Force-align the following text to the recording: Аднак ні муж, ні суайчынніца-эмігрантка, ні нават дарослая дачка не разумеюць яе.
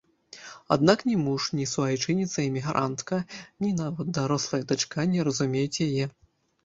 Аднак 0.75 1.03
ні 1.09 1.17
муж, 1.25 1.43
ні 1.59 1.65
суайчынніца-эмігрантка, 1.73 3.21
ні 3.65 3.69
нават 3.83 4.07
дарослая 4.19 4.61
дачка 4.73 5.07
не 5.13 5.21
разумеюць 5.29 5.83
яе. 5.91 6.09